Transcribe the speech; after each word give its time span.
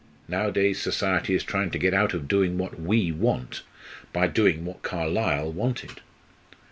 Nowadays 0.27 0.81
society 0.81 1.35
is 1.35 1.43
trying 1.43 1.69
to 1.69 1.77
get 1.77 1.93
out 1.93 2.15
of 2.15 2.27
doing 2.27 2.57
what 2.57 2.79
we 2.79 3.11
want, 3.11 3.61
by 4.11 4.25
doing 4.25 4.65
what 4.65 4.81
Carlyle 4.81 5.51
wanted." 5.51 6.01